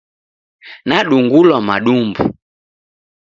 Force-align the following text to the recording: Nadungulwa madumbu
Nadungulwa 0.87 1.57
madumbu 1.67 2.23